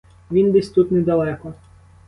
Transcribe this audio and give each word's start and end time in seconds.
Він 0.31 0.51
десь 0.51 0.69
тут 0.69 0.91
недалеко. 0.91 1.53